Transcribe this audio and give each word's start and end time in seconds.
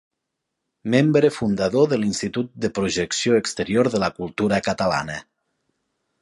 Membre 0.93 1.29
fundador 1.35 1.85
de 1.91 1.99
l'Institut 2.03 2.49
de 2.65 2.71
Projecció 2.79 3.37
Exterior 3.43 3.91
de 3.97 4.03
la 4.05 4.11
Cultura 4.17 4.61
Catalana. 4.71 5.21